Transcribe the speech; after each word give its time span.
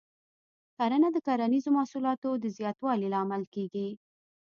کرنه 0.77 1.07
د 1.13 1.17
کرنیزو 1.27 1.69
محصولاتو 1.77 2.29
د 2.43 2.45
زیاتوالي 2.57 3.07
لامل 3.13 3.43
کېږي. 3.53 3.87